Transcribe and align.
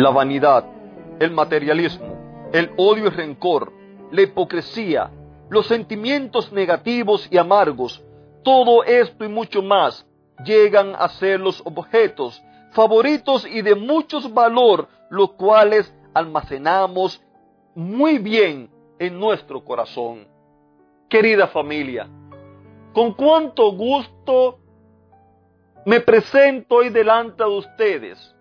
La 0.00 0.10
vanidad, 0.10 0.64
el 1.18 1.30
materialismo, 1.30 2.48
el 2.52 2.70
odio 2.76 3.06
y 3.06 3.10
rencor, 3.10 3.72
la 4.10 4.22
hipocresía, 4.22 5.10
los 5.48 5.66
sentimientos 5.66 6.52
negativos 6.52 7.28
y 7.30 7.38
amargos, 7.38 8.02
todo 8.42 8.82
esto 8.84 9.24
y 9.24 9.28
mucho 9.28 9.62
más 9.62 10.06
llegan 10.44 10.94
a 10.98 11.08
ser 11.08 11.40
los 11.40 11.60
objetos 11.64 12.42
favoritos 12.72 13.46
y 13.46 13.62
de 13.62 13.74
muchos 13.74 14.32
valor, 14.32 14.88
los 15.10 15.32
cuales 15.32 15.92
almacenamos 16.14 17.22
muy 17.74 18.18
bien 18.18 18.70
en 18.98 19.18
nuestro 19.18 19.62
corazón. 19.64 20.26
Querida 21.08 21.48
familia, 21.48 22.08
con 22.92 23.12
cuánto 23.14 23.72
gusto 23.72 24.60
me 25.84 26.00
presento 26.00 26.76
hoy 26.76 26.90
delante 26.90 27.42
de 27.42 27.50
ustedes 27.50 28.34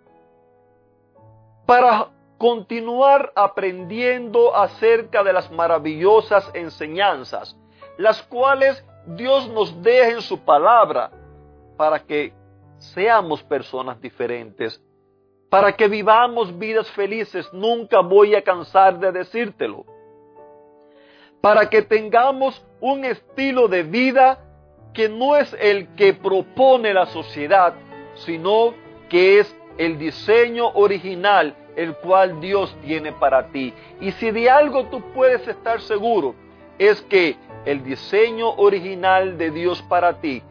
para 1.70 2.08
continuar 2.40 3.32
aprendiendo 3.36 4.56
acerca 4.56 5.24
de 5.24 5.32
las 5.32 5.52
maravillosas 5.52 6.50
enseñanzas, 6.56 7.56
las 7.96 8.24
cuales 8.24 8.84
Dios 9.06 9.48
nos 9.50 9.80
deja 9.84 10.10
en 10.10 10.22
su 10.24 10.40
palabra 10.40 11.12
para 11.78 12.00
que 12.00 12.34
seamos 12.80 13.44
personas 13.44 14.02
diferentes, 14.02 14.82
para 15.48 15.72
que 15.74 15.88
vivamos 15.88 16.58
vidas 16.58 16.90
felices. 16.90 17.48
Nunca 17.54 18.00
voy 18.00 18.34
a 18.34 18.44
cansar 18.44 18.98
de 18.98 19.12
decírtelo. 19.12 19.86
Para 21.40 21.70
que 21.70 21.84
tengamos 21.84 22.66
un 22.82 23.06
estilo 23.06 23.68
de 23.68 23.84
vida 23.84 24.40
que 24.92 25.08
no 25.08 25.36
es 25.36 25.56
el 25.60 25.94
que 25.94 26.16
propone 26.16 26.96
la 26.96 27.06
sociedad, 27.06 27.76
sino 28.16 28.74
que 29.08 29.42
es 29.42 29.59
el 29.80 29.98
diseño 29.98 30.68
original 30.76 31.56
el 31.76 31.96
cual 31.96 32.40
Dios 32.40 32.76
tiene 32.86 33.12
para 33.14 33.48
ti. 33.48 33.74
Y 34.00 34.12
si 34.12 34.30
de 34.30 34.50
algo 34.50 34.86
tú 34.86 35.02
puedes 35.16 35.48
estar 35.48 35.82
seguro, 35.82 36.36
es 36.78 37.02
que 37.04 37.36
el 37.66 37.84
diseño 37.84 38.52
original 38.52 39.38
de 39.40 39.50
Dios 39.50 39.82
para 39.90 40.22
ti 40.22 40.44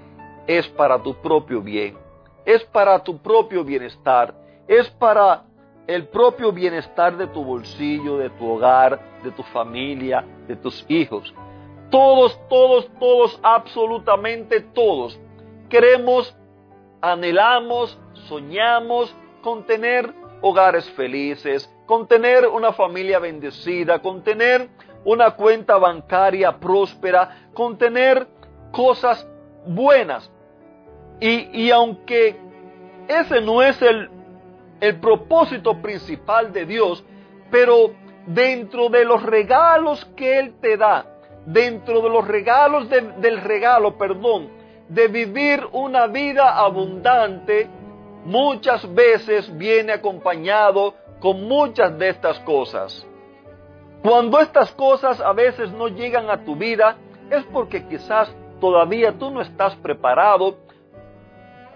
es 0.49 0.67
para 0.69 1.01
tu 1.01 1.15
propio 1.15 1.61
bien, 1.61 1.97
es 2.45 2.65
para 2.65 2.99
tu 3.05 3.19
propio 3.19 3.63
bienestar, 3.63 4.35
es 4.67 4.91
para 4.91 5.45
el 5.87 6.09
propio 6.09 6.51
bienestar 6.51 7.17
de 7.17 7.29
tu 7.29 7.45
bolsillo, 7.45 8.19
de 8.19 8.31
tu 8.31 8.51
hogar, 8.51 8.99
de 9.23 9.31
tu 9.31 9.45
familia, 9.45 10.25
de 10.49 10.57
tus 10.57 10.85
hijos. 10.89 11.33
Todos, 11.91 12.39
todos, 12.49 12.89
todos, 12.99 13.39
absolutamente 13.43 14.61
todos 14.61 15.19
queremos, 15.69 16.35
anhelamos, 17.01 17.99
soñamos 18.29 19.15
con 19.49 19.65
tener 19.65 20.13
hogares 20.43 20.91
felices, 20.91 21.75
con 21.87 22.07
tener 22.07 22.47
una 22.47 22.75
familia 22.75 23.19
bendecida, 23.19 23.99
con 24.03 24.23
tener 24.23 24.69
una 25.07 25.31
cuenta 25.31 25.79
bancaria 25.79 26.53
próspera, 26.59 27.49
con 27.55 27.79
tener 27.79 28.27
cosas 28.71 29.27
buenas. 29.67 30.31
Y, 31.19 31.63
y 31.63 31.71
aunque 31.71 32.37
ese 33.09 33.41
no 33.41 33.63
es 33.63 33.81
el, 33.81 34.11
el, 34.83 35.01
propósito 35.01 35.81
principal 35.81 36.53
de 36.53 36.67
Dios, 36.67 37.03
pero 37.51 37.95
dentro 38.27 38.91
de 38.91 39.07
los 39.07 39.23
regalos 39.23 40.05
que 40.15 40.41
Él 40.41 40.57
te 40.61 40.77
da, 40.77 41.07
dentro 41.47 42.03
de 42.03 42.11
los 42.11 42.29
regalos 42.29 42.91
del 42.91 43.41
regalo, 43.41 43.97
perdón, 43.97 44.51
de 44.91 45.09
vivir 45.09 45.67
una 45.73 46.07
vida 46.07 46.59
abundante, 46.59 47.78
muchas 48.29 48.95
veces 48.95 49.57
viene 49.57 49.93
acompañado 49.93 50.95
con 51.19 51.49
muchas 51.49 51.99
de 51.99 52.11
estas 52.11 52.39
cosas. 52.41 53.07
Cuando 54.03 54.39
estas 54.39 54.71
cosas 54.73 55.21
a 55.21 55.33
veces 55.33 55.73
no 55.73 55.89
llegan 55.89 56.29
a 56.29 56.45
tu 56.45 56.55
vida, 56.55 56.97
es 57.31 57.43
porque 57.45 57.87
quizás 57.87 58.31
todavía 58.61 59.13
tú 59.19 59.31
no 59.31 59.41
estás 59.41 59.75
preparado 59.77 60.57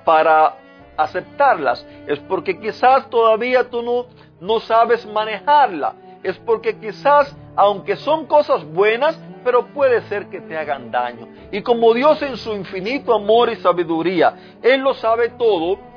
para 0.05 0.57
aceptarlas. 0.97 1.87
Es 2.07 2.19
porque 2.21 2.61
quizás 2.61 3.09
todavía 3.09 3.71
tú 3.71 3.83
no, 3.83 4.07
no 4.41 4.61
sabes 4.61 5.07
manejarla. 5.07 5.95
Es 6.23 6.39
porque 6.39 6.79
quizás, 6.79 7.35
aunque 7.57 7.97
son 7.97 8.27
cosas 8.27 8.63
buenas, 8.65 9.19
pero 9.43 9.69
puede 9.69 10.03
ser 10.03 10.27
que 10.27 10.41
te 10.43 10.57
hagan 10.57 10.91
daño. 10.91 11.27
Y 11.51 11.63
como 11.63 11.95
Dios 11.95 12.21
en 12.23 12.37
su 12.37 12.53
infinito 12.53 13.15
amor 13.15 13.51
y 13.51 13.57
sabiduría, 13.57 14.59
Él 14.63 14.83
lo 14.83 14.93
sabe 14.95 15.31
todo, 15.31 15.92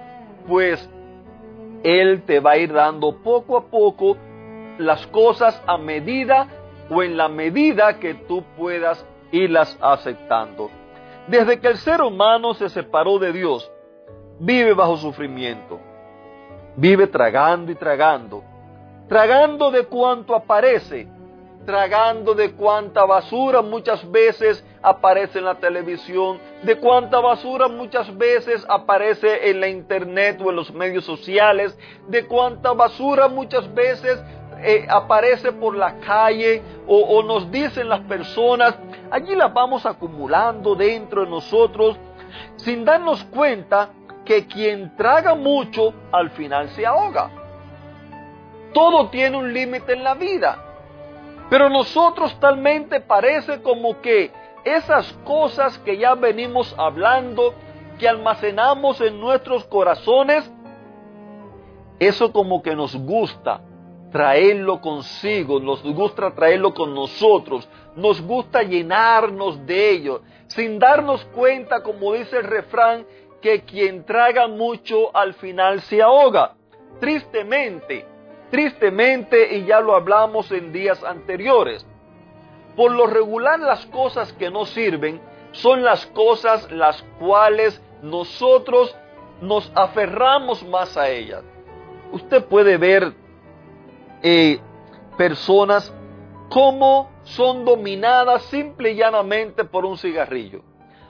pues 0.47 0.89
Él 1.83 2.23
te 2.25 2.39
va 2.39 2.51
a 2.51 2.57
ir 2.57 2.73
dando 2.73 3.17
poco 3.21 3.57
a 3.57 3.65
poco 3.65 4.17
las 4.77 5.05
cosas 5.07 5.61
a 5.65 5.77
medida 5.77 6.47
o 6.89 7.01
en 7.03 7.17
la 7.17 7.27
medida 7.27 7.99
que 7.99 8.13
tú 8.13 8.43
puedas 8.57 9.05
irlas 9.31 9.77
aceptando. 9.81 10.69
Desde 11.27 11.59
que 11.59 11.67
el 11.67 11.77
ser 11.77 12.01
humano 12.01 12.53
se 12.53 12.69
separó 12.69 13.17
de 13.17 13.33
Dios, 13.33 13.71
vive 14.39 14.73
bajo 14.73 14.97
sufrimiento. 14.97 15.79
Vive 16.75 17.07
tragando 17.07 17.71
y 17.71 17.75
tragando. 17.75 18.43
Tragando 19.07 19.71
de 19.71 19.85
cuanto 19.85 20.35
aparece 20.35 21.07
tragando 21.65 22.33
de 22.33 22.51
cuánta 22.53 23.05
basura 23.05 23.61
muchas 23.61 24.09
veces 24.11 24.63
aparece 24.81 25.39
en 25.39 25.45
la 25.45 25.55
televisión, 25.55 26.39
de 26.63 26.77
cuánta 26.77 27.19
basura 27.19 27.67
muchas 27.67 28.15
veces 28.17 28.65
aparece 28.69 29.49
en 29.49 29.59
la 29.59 29.67
internet 29.67 30.39
o 30.43 30.49
en 30.49 30.55
los 30.55 30.73
medios 30.73 31.05
sociales, 31.05 31.77
de 32.07 32.25
cuánta 32.27 32.73
basura 32.73 33.27
muchas 33.27 33.73
veces 33.73 34.23
eh, 34.61 34.85
aparece 34.89 35.51
por 35.51 35.75
la 35.75 35.99
calle 35.99 36.61
o, 36.87 36.97
o 36.97 37.23
nos 37.23 37.51
dicen 37.51 37.89
las 37.89 38.01
personas, 38.01 38.75
allí 39.11 39.35
las 39.35 39.53
vamos 39.53 39.85
acumulando 39.85 40.75
dentro 40.75 41.23
de 41.23 41.29
nosotros 41.29 41.97
sin 42.57 42.85
darnos 42.85 43.23
cuenta 43.25 43.89
que 44.23 44.47
quien 44.47 44.95
traga 44.95 45.35
mucho 45.35 45.93
al 46.11 46.31
final 46.31 46.69
se 46.69 46.85
ahoga. 46.85 47.29
Todo 48.73 49.09
tiene 49.09 49.37
un 49.37 49.53
límite 49.53 49.93
en 49.93 50.03
la 50.03 50.15
vida. 50.15 50.64
Pero 51.49 51.69
nosotros 51.69 52.37
talmente 52.39 52.99
parece 52.99 53.61
como 53.61 54.01
que 54.01 54.31
esas 54.63 55.13
cosas 55.23 55.77
que 55.79 55.97
ya 55.97 56.15
venimos 56.15 56.73
hablando, 56.77 57.53
que 57.99 58.09
almacenamos 58.09 58.99
en 59.01 59.19
nuestros 59.19 59.63
corazones, 59.65 60.51
eso 61.99 62.33
como 62.33 62.61
que 62.61 62.75
nos 62.75 62.95
gusta 62.95 63.61
traerlo 64.11 64.81
consigo, 64.81 65.59
nos 65.59 65.83
gusta 65.83 66.33
traerlo 66.33 66.73
con 66.73 66.95
nosotros, 66.95 67.67
nos 67.95 68.21
gusta 68.21 68.63
llenarnos 68.63 69.65
de 69.65 69.91
ello, 69.91 70.21
sin 70.47 70.79
darnos 70.79 71.23
cuenta, 71.25 71.83
como 71.83 72.13
dice 72.13 72.37
el 72.37 72.45
refrán, 72.45 73.05
que 73.41 73.61
quien 73.61 74.05
traga 74.05 74.47
mucho 74.47 75.15
al 75.15 75.33
final 75.35 75.81
se 75.81 76.01
ahoga. 76.01 76.55
Tristemente, 76.99 78.07
Tristemente, 78.55 79.57
y 79.57 79.65
ya 79.65 79.81
lo 79.81 79.95
hablamos 79.95 80.49
en 80.49 80.71
días 80.71 81.03
anteriores, 81.03 81.85
por 82.77 82.89
lo 82.89 83.05
regular 83.05 83.59
las 83.59 83.85
cosas 83.87 84.31
que 84.31 84.49
no 84.49 84.63
sirven 84.65 85.19
son 85.51 85.83
las 85.83 86.05
cosas 86.05 86.71
las 86.71 87.03
cuales 87.19 87.81
nosotros 88.01 88.95
nos 89.41 89.69
aferramos 89.75 90.65
más 90.65 90.95
a 90.95 91.09
ellas. 91.09 91.43
Usted 92.13 92.45
puede 92.45 92.77
ver 92.77 93.11
eh, 94.23 94.61
personas 95.17 95.93
como 96.49 97.09
son 97.25 97.65
dominadas 97.65 98.41
simple 98.43 98.91
y 98.91 98.95
llanamente 98.95 99.65
por 99.65 99.83
un 99.83 99.97
cigarrillo. 99.97 100.61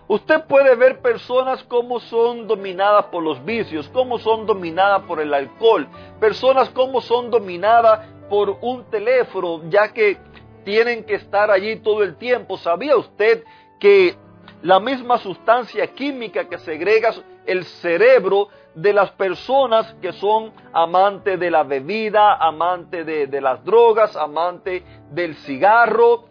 Usted 0.08 0.44
puede 0.46 0.76
ver 0.76 1.02
personas 1.02 1.64
como 1.64 2.00
son 2.00 2.48
dominadas 2.48 3.06
por 3.06 3.24
los 3.24 3.44
vicios, 3.44 3.90
cómo 3.90 4.20
son 4.20 4.46
dominadas 4.46 5.02
por 5.04 5.20
el 5.20 5.34
alcohol, 5.34 5.88
personas 6.20 6.70
como 6.70 7.02
son 7.02 7.32
dominadas 7.32 8.08
por 8.30 8.58
un 8.62 8.84
teléfono, 8.92 9.62
ya 9.70 9.92
que 9.92 10.18
tienen 10.64 11.04
que 11.06 11.16
estar 11.16 11.50
allí 11.50 11.78
todo 11.78 12.04
el 12.04 12.18
tiempo. 12.18 12.58
¿Sabía 12.58 12.96
usted 12.98 13.44
que 13.80 14.16
la 14.62 14.80
misma 14.80 15.18
sustancia 15.18 15.88
química 15.88 16.48
que 16.48 16.60
segrega 16.60 17.12
el 17.46 17.66
cerebro 17.66 18.50
de 18.76 18.94
las 18.94 19.12
personas 19.12 19.94
que 20.02 20.12
son 20.14 20.52
amantes 20.74 21.40
de 21.40 21.50
la 21.50 21.64
bebida, 21.64 22.36
amantes 22.36 23.06
de, 23.06 23.28
de 23.28 23.42
las 23.42 23.64
drogas, 23.64 24.16
amantes 24.16 24.84
del 25.12 25.36
cigarro. 25.36 26.26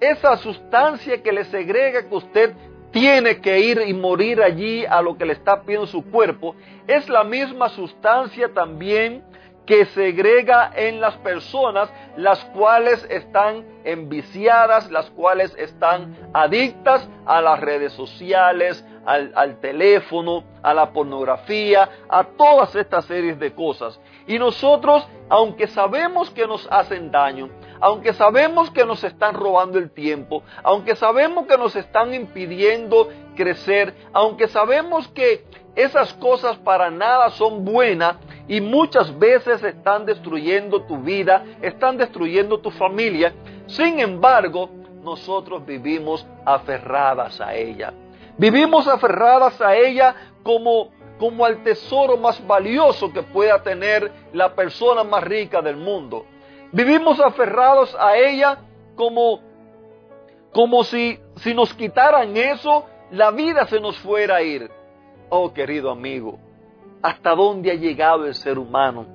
Esa 0.00 0.36
sustancia 0.38 1.22
que 1.22 1.32
le 1.32 1.44
segrega 1.44 2.08
que 2.08 2.14
usted 2.14 2.54
tiene 2.90 3.40
que 3.40 3.60
ir 3.60 3.82
y 3.86 3.94
morir 3.94 4.42
allí 4.42 4.84
a 4.84 5.02
lo 5.02 5.16
que 5.16 5.24
le 5.24 5.32
está 5.32 5.62
pidiendo 5.62 5.86
su 5.86 6.04
cuerpo, 6.10 6.54
es 6.86 7.08
la 7.08 7.24
misma 7.24 7.68
sustancia 7.68 8.52
también 8.52 9.24
que 9.66 9.84
segrega 9.86 10.72
en 10.74 11.00
las 11.00 11.16
personas 11.18 11.88
las 12.16 12.44
cuales 12.46 13.06
están 13.08 13.64
enviciadas, 13.84 14.90
las 14.90 15.08
cuales 15.10 15.54
están 15.56 16.16
adictas 16.32 17.08
a 17.24 17.40
las 17.40 17.60
redes 17.60 17.92
sociales, 17.92 18.84
al, 19.06 19.32
al, 19.36 19.60
teléfono, 19.60 20.42
a 20.62 20.74
la 20.74 20.90
pornografía, 20.92 21.88
a 22.08 22.24
todas 22.24 22.74
estas 22.74 23.04
series 23.04 23.38
de 23.38 23.54
cosas. 23.54 24.00
Y 24.26 24.40
nosotros, 24.40 25.06
aunque 25.28 25.68
sabemos 25.68 26.30
que 26.30 26.48
nos 26.48 26.66
hacen 26.70 27.12
daño, 27.12 27.48
aunque 27.80 28.12
sabemos 28.12 28.70
que 28.70 28.84
nos 28.84 29.02
están 29.04 29.34
robando 29.34 29.78
el 29.78 29.90
tiempo, 29.90 30.42
aunque 30.62 30.94
sabemos 30.94 31.46
que 31.46 31.56
nos 31.56 31.74
están 31.76 32.14
impidiendo 32.14 33.08
crecer, 33.34 33.94
aunque 34.12 34.48
sabemos 34.48 35.08
que 35.08 35.44
esas 35.74 36.12
cosas 36.14 36.58
para 36.58 36.90
nada 36.90 37.30
son 37.30 37.64
buenas 37.64 38.16
y 38.48 38.60
muchas 38.60 39.16
veces 39.18 39.62
están 39.62 40.04
destruyendo 40.04 40.82
tu 40.82 40.98
vida, 40.98 41.44
están 41.62 41.96
destruyendo 41.96 42.58
tu 42.58 42.70
familia, 42.70 43.32
sin 43.66 44.00
embargo, 44.00 44.68
nosotros 45.02 45.64
vivimos 45.64 46.26
aferradas 46.44 47.40
a 47.40 47.54
ella. 47.54 47.94
Vivimos 48.36 48.88
aferradas 48.88 49.60
a 49.60 49.76
ella 49.76 50.14
como, 50.42 50.90
como 51.18 51.44
al 51.44 51.62
tesoro 51.62 52.16
más 52.16 52.44
valioso 52.46 53.12
que 53.12 53.22
pueda 53.22 53.62
tener 53.62 54.10
la 54.32 54.54
persona 54.54 55.04
más 55.04 55.22
rica 55.22 55.62
del 55.62 55.76
mundo. 55.76 56.26
Vivimos 56.72 57.18
aferrados 57.20 57.96
a 57.98 58.16
ella 58.16 58.58
como, 58.94 59.40
como 60.52 60.84
si, 60.84 61.18
si 61.36 61.52
nos 61.52 61.74
quitaran 61.74 62.36
eso, 62.36 62.84
la 63.10 63.32
vida 63.32 63.66
se 63.66 63.80
nos 63.80 63.98
fuera 63.98 64.36
a 64.36 64.42
ir. 64.42 64.70
Oh, 65.28 65.52
querido 65.52 65.90
amigo, 65.90 66.38
¿hasta 67.02 67.34
dónde 67.34 67.72
ha 67.72 67.74
llegado 67.74 68.26
el 68.26 68.34
ser 68.34 68.58
humano? 68.58 69.06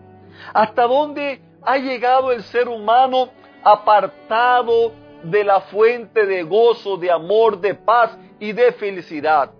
¿Hasta 0.53 0.83
dónde 0.83 1.41
ha 1.61 1.77
llegado 1.77 2.31
el 2.31 2.43
ser 2.43 2.67
humano 2.67 3.29
apartado 3.63 4.91
de 5.23 5.43
la 5.43 5.61
fuente 5.61 6.25
de 6.25 6.43
gozo, 6.43 6.97
de 6.97 7.11
amor, 7.11 7.59
de 7.59 7.73
paz 7.73 8.17
y 8.39 8.51
de 8.51 8.73
felicidad? 8.73 9.51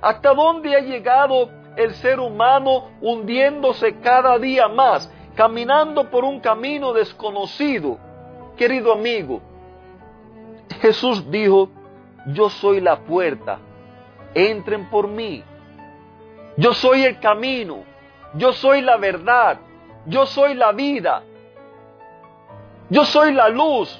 ¿Hasta 0.00 0.32
dónde 0.32 0.76
ha 0.76 0.80
llegado 0.80 1.50
el 1.76 1.92
ser 1.94 2.20
humano 2.20 2.90
hundiéndose 3.00 3.98
cada 4.00 4.38
día 4.38 4.68
más 4.68 5.10
caminando 5.34 6.10
por 6.10 6.24
un 6.24 6.40
camino 6.40 6.92
desconocido. 6.92 7.98
Querido 8.56 8.92
amigo, 8.92 9.40
Jesús 10.80 11.30
dijo, 11.30 11.68
yo 12.26 12.50
soy 12.50 12.80
la 12.80 13.00
puerta, 13.00 13.58
entren 14.34 14.88
por 14.90 15.08
mí. 15.08 15.42
Yo 16.56 16.74
soy 16.74 17.04
el 17.04 17.18
camino, 17.18 17.84
yo 18.34 18.52
soy 18.52 18.82
la 18.82 18.96
verdad, 18.98 19.58
yo 20.06 20.26
soy 20.26 20.54
la 20.54 20.72
vida, 20.72 21.22
yo 22.90 23.04
soy 23.04 23.32
la 23.32 23.48
luz. 23.48 23.98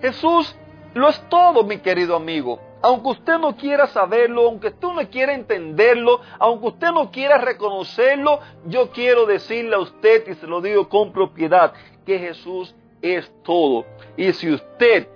Jesús 0.00 0.56
lo 0.94 1.08
es 1.08 1.20
todo, 1.28 1.62
mi 1.64 1.78
querido 1.78 2.16
amigo 2.16 2.67
aunque 2.82 3.08
usted 3.08 3.38
no 3.38 3.56
quiera 3.56 3.86
saberlo, 3.88 4.46
aunque 4.46 4.68
usted 4.68 4.88
no 4.88 5.10
quiera 5.10 5.34
entenderlo, 5.34 6.20
aunque 6.38 6.68
usted 6.68 6.90
no 6.92 7.10
quiera 7.10 7.38
reconocerlo, 7.38 8.40
yo 8.66 8.90
quiero 8.90 9.26
decirle 9.26 9.74
a 9.74 9.80
usted, 9.80 10.28
y 10.28 10.34
se 10.34 10.46
lo 10.46 10.60
digo 10.60 10.88
con 10.88 11.12
propiedad, 11.12 11.72
que 12.06 12.18
Jesús 12.18 12.74
es 13.02 13.30
todo. 13.42 13.84
Y 14.16 14.32
si 14.32 14.50
usted 14.50 15.08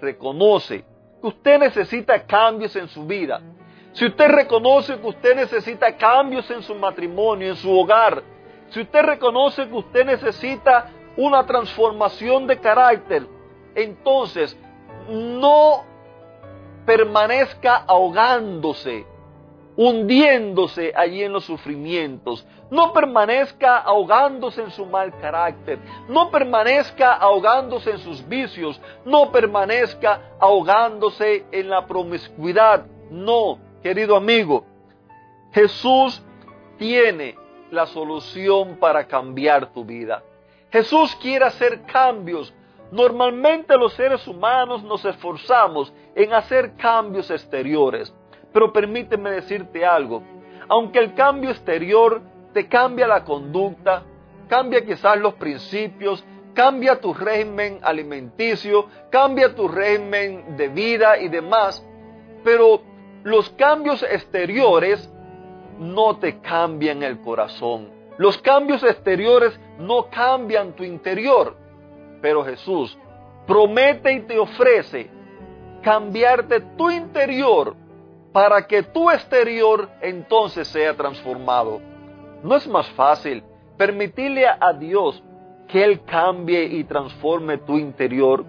reconoce 0.00 0.84
que 1.20 1.26
usted 1.26 1.58
necesita 1.58 2.24
cambios 2.26 2.74
en 2.76 2.88
su 2.88 3.06
vida, 3.06 3.40
si 3.92 4.06
usted 4.06 4.28
reconoce 4.28 4.98
que 4.98 5.06
usted 5.06 5.36
necesita 5.36 5.96
cambios 5.96 6.50
en 6.50 6.62
su 6.62 6.74
matrimonio, 6.74 7.48
en 7.48 7.56
su 7.56 7.76
hogar, 7.76 8.22
si 8.70 8.80
usted 8.80 9.02
reconoce 9.02 9.66
que 9.68 9.74
usted 9.74 10.04
necesita 10.04 10.90
una 11.16 11.44
transformación 11.46 12.46
de 12.46 12.58
carácter, 12.58 13.26
entonces 13.74 14.56
no 15.08 15.84
permanezca 16.88 17.84
ahogándose, 17.86 19.04
hundiéndose 19.76 20.94
allí 20.96 21.22
en 21.22 21.34
los 21.34 21.44
sufrimientos. 21.44 22.46
No 22.70 22.94
permanezca 22.94 23.76
ahogándose 23.76 24.62
en 24.62 24.70
su 24.70 24.86
mal 24.86 25.14
carácter. 25.20 25.78
No 26.08 26.30
permanezca 26.30 27.12
ahogándose 27.12 27.90
en 27.90 27.98
sus 27.98 28.26
vicios. 28.26 28.80
No 29.04 29.30
permanezca 29.30 30.32
ahogándose 30.40 31.44
en 31.52 31.68
la 31.68 31.86
promiscuidad. 31.86 32.86
No, 33.10 33.58
querido 33.82 34.16
amigo. 34.16 34.64
Jesús 35.52 36.22
tiene 36.78 37.36
la 37.70 37.84
solución 37.84 38.78
para 38.80 39.06
cambiar 39.06 39.74
tu 39.74 39.84
vida. 39.84 40.22
Jesús 40.72 41.14
quiere 41.16 41.44
hacer 41.44 41.82
cambios 41.82 42.54
Normalmente 42.90 43.76
los 43.76 43.92
seres 43.94 44.26
humanos 44.26 44.82
nos 44.82 45.04
esforzamos 45.04 45.92
en 46.14 46.32
hacer 46.32 46.74
cambios 46.76 47.30
exteriores, 47.30 48.14
pero 48.52 48.72
permíteme 48.72 49.30
decirte 49.30 49.84
algo, 49.84 50.22
aunque 50.68 50.98
el 50.98 51.14
cambio 51.14 51.50
exterior 51.50 52.22
te 52.52 52.66
cambia 52.66 53.06
la 53.06 53.24
conducta, 53.24 54.02
cambia 54.48 54.84
quizás 54.84 55.18
los 55.18 55.34
principios, 55.34 56.24
cambia 56.54 57.00
tu 57.00 57.12
régimen 57.12 57.78
alimenticio, 57.82 58.86
cambia 59.10 59.54
tu 59.54 59.68
régimen 59.68 60.56
de 60.56 60.68
vida 60.68 61.18
y 61.18 61.28
demás, 61.28 61.86
pero 62.42 62.82
los 63.22 63.50
cambios 63.50 64.02
exteriores 64.02 65.08
no 65.78 66.16
te 66.18 66.40
cambian 66.40 67.02
el 67.02 67.20
corazón. 67.20 67.90
Los 68.16 68.38
cambios 68.38 68.82
exteriores 68.82 69.58
no 69.78 70.08
cambian 70.10 70.72
tu 70.72 70.82
interior. 70.82 71.56
Pero 72.20 72.44
Jesús 72.44 72.96
promete 73.46 74.12
y 74.12 74.20
te 74.20 74.38
ofrece 74.38 75.10
cambiarte 75.82 76.60
tu 76.76 76.90
interior 76.90 77.74
para 78.32 78.66
que 78.66 78.82
tu 78.82 79.10
exterior 79.10 79.88
entonces 80.00 80.68
sea 80.68 80.94
transformado. 80.94 81.80
¿No 82.42 82.56
es 82.56 82.66
más 82.68 82.88
fácil 82.90 83.42
permitirle 83.76 84.46
a 84.46 84.72
Dios 84.72 85.22
que 85.66 85.82
Él 85.82 86.02
cambie 86.04 86.64
y 86.64 86.84
transforme 86.84 87.58
tu 87.58 87.78
interior? 87.78 88.44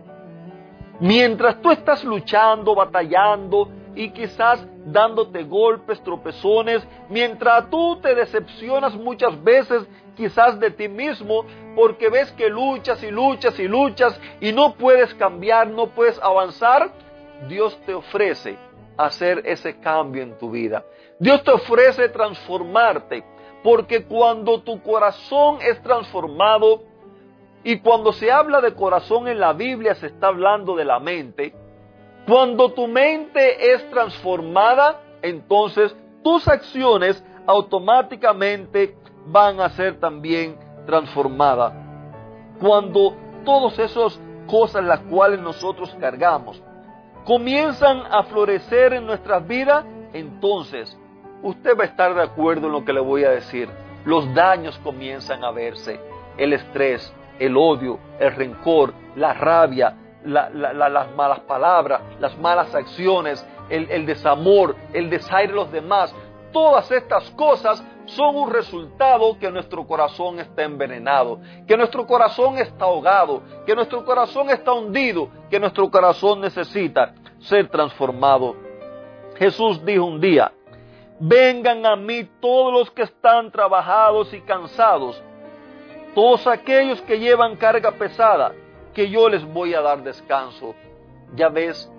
Mientras 1.00 1.62
tú 1.62 1.72
estás 1.72 2.04
luchando, 2.04 2.76
batallando 2.76 3.70
y 3.96 4.12
quizás 4.12 4.66
dándote 4.86 5.44
golpes, 5.44 6.02
tropezones, 6.04 6.86
mientras 7.10 7.70
tú 7.70 7.98
te 8.02 8.16
decepcionas 8.16 8.96
muchas 8.96 9.42
veces 9.44 9.88
quizás 10.16 10.60
de 10.60 10.72
ti 10.72 10.88
mismo 10.88 11.46
porque 11.76 12.10
ves 12.10 12.32
que 12.34 12.50
luchas 12.50 13.02
y 13.04 13.12
luchas 13.12 13.58
y 13.60 13.68
luchas 13.68 14.20
y 14.42 14.52
no 14.52 14.74
puedes 14.76 15.14
cambiar, 15.16 15.68
no 15.68 15.88
puedes 15.88 16.20
avanzar, 16.22 16.92
Dios 17.48 17.78
te 17.86 17.94
ofrece 17.94 18.58
hacer 18.98 19.42
ese 19.46 19.80
cambio 19.80 20.24
en 20.24 20.38
tu 20.38 20.52
vida. 20.52 20.84
Dios 21.20 21.44
te 21.44 21.52
ofrece 21.52 22.10
transformarte, 22.10 23.24
porque 23.64 24.04
cuando 24.04 24.62
tu 24.62 24.82
corazón 24.82 25.60
es 25.62 25.82
transformado, 25.82 26.84
y 27.64 27.80
cuando 27.80 28.14
se 28.14 28.32
habla 28.32 28.62
de 28.62 28.74
corazón 28.74 29.28
en 29.28 29.40
la 29.40 29.54
Biblia 29.54 29.96
se 29.96 30.08
está 30.08 30.28
hablando 30.28 30.76
de 30.76 30.86
la 30.86 31.00
mente, 31.00 31.54
cuando 32.30 32.72
tu 32.74 32.88
mente 32.88 33.74
es 33.74 33.90
transformada, 33.90 35.02
entonces 35.24 35.96
tus 36.24 36.48
acciones 36.48 37.24
automáticamente 37.48 38.96
van 39.26 39.60
a 39.60 39.70
ser 39.72 40.00
también 40.00 40.56
transformadas. 40.86 41.74
Cuando 42.62 43.16
todas 43.44 43.80
esas 43.80 44.20
cosas 44.46 44.84
las 44.84 45.00
cuales 45.02 45.40
nosotros 45.40 45.96
cargamos 46.00 46.62
comienzan 47.26 48.04
a 48.12 48.22
florecer 48.22 48.94
en 48.94 49.08
nuestras 49.08 49.48
vidas, 49.48 49.84
entonces 50.14 50.96
usted 51.42 51.76
va 51.76 51.86
a 51.86 51.88
estar 51.88 52.14
de 52.14 52.22
acuerdo 52.22 52.68
en 52.68 52.74
lo 52.74 52.86
que 52.86 52.94
le 52.94 53.00
voy 53.00 53.24
a 53.24 53.32
decir. 53.32 53.68
Los 54.06 54.32
daños 54.36 54.80
comienzan 54.84 55.44
a 55.44 55.50
verse, 55.50 56.00
el 56.38 56.54
estrés, 56.54 57.12
el 57.40 57.58
odio, 57.58 57.98
el 58.20 58.36
rencor, 58.36 58.94
la 59.16 59.34
rabia, 59.34 59.96
las 60.24 61.16
malas 61.16 61.40
palabras, 61.42 62.02
las 62.20 62.38
malas 62.38 62.74
acciones, 62.76 63.46
el, 63.70 63.90
el 63.90 64.06
desamor, 64.06 64.76
el 64.94 65.10
desaire 65.10 65.54
de 65.54 65.56
los 65.56 65.72
demás. 65.72 66.14
Todas 66.52 66.92
estas 66.92 67.30
cosas 67.32 67.84
son 68.06 68.36
un 68.36 68.50
resultado 68.52 69.38
que 69.38 69.52
nuestro 69.52 69.86
corazón 69.86 70.40
está 70.40 70.64
envenenado, 70.64 71.40
que 71.68 71.78
nuestro 71.78 72.08
corazón 72.08 72.58
está 72.58 72.86
ahogado, 72.86 73.44
que 73.66 73.76
nuestro 73.76 74.04
corazón 74.04 74.50
está 74.50 74.74
hundido, 74.74 75.30
que 75.50 75.60
nuestro 75.60 75.90
corazón 75.92 76.42
necesita 76.42 77.14
ser 77.40 77.70
transformado. 77.70 78.56
Jesús 79.38 79.84
dijo 79.86 80.06
un 80.06 80.20
día, 80.20 80.52
vengan 81.20 81.86
a 81.86 81.96
mí 81.96 82.28
todos 82.40 82.74
los 82.74 82.92
que 82.92 83.04
están 83.04 83.52
trabajados 83.52 84.34
y 84.34 84.42
cansados, 84.42 85.22
todos 86.16 86.48
aquellos 86.48 87.02
que 87.04 87.20
llevan 87.20 87.56
carga 87.56 87.92
pesada, 87.92 88.54
que 88.94 89.10
yo 89.10 89.30
les 89.30 89.44
voy 89.46 89.74
a 89.74 89.82
dar 89.82 90.04
descanso. 90.04 90.76
Ya 91.36 91.50
ves, 91.50 91.92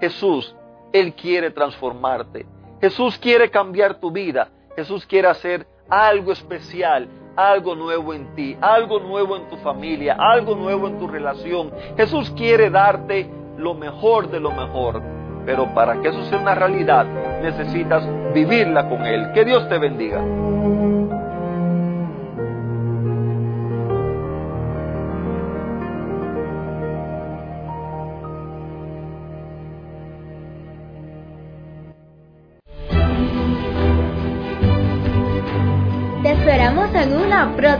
Jesús, 0.00 0.54
Él 0.92 1.14
quiere 1.14 1.50
transformarte. 1.50 2.46
Jesús 2.80 3.18
quiere 3.18 3.50
cambiar 3.50 4.00
tu 4.00 4.10
vida. 4.10 4.48
Jesús 4.76 5.04
quiere 5.06 5.28
hacer 5.28 5.66
algo 5.88 6.32
especial, 6.32 7.08
algo 7.36 7.74
nuevo 7.74 8.14
en 8.14 8.34
ti, 8.34 8.56
algo 8.60 9.00
nuevo 9.00 9.36
en 9.36 9.48
tu 9.48 9.56
familia, 9.58 10.16
algo 10.18 10.54
nuevo 10.54 10.86
en 10.86 10.98
tu 10.98 11.08
relación. 11.08 11.72
Jesús 11.96 12.30
quiere 12.36 12.70
darte 12.70 13.28
lo 13.56 13.74
mejor 13.74 14.30
de 14.30 14.40
lo 14.40 14.50
mejor. 14.52 15.02
Pero 15.44 15.72
para 15.74 16.00
que 16.00 16.08
eso 16.08 16.24
sea 16.26 16.38
una 16.38 16.54
realidad, 16.54 17.06
necesitas 17.42 18.04
vivirla 18.34 18.88
con 18.88 19.04
Él. 19.06 19.32
Que 19.32 19.44
Dios 19.44 19.68
te 19.68 19.78
bendiga. 19.78 20.22